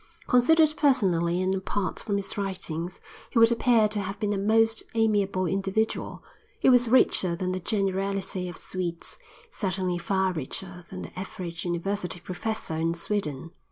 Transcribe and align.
Considered 0.25 0.73
personally 0.77 1.43
and 1.43 1.53
apart 1.53 1.99
from 1.99 2.15
his 2.17 2.35
writings 2.35 2.99
he 3.29 3.37
would 3.37 3.51
appear 3.51 3.87
to 3.87 3.99
have 3.99 4.19
been 4.19 4.33
a 4.33 4.37
most 4.39 4.81
amiable 4.95 5.45
individual. 5.45 6.23
He 6.59 6.69
was 6.71 6.89
richer 6.89 7.35
than 7.35 7.51
the 7.51 7.59
generality 7.59 8.49
of 8.49 8.57
Swedes, 8.57 9.19
certainly 9.51 9.99
far 9.99 10.33
richer 10.33 10.85
than 10.89 11.03
the 11.03 11.19
average 11.19 11.65
university 11.65 12.19
professor 12.19 12.73
in 12.77 12.95
Sweden. 12.95 13.51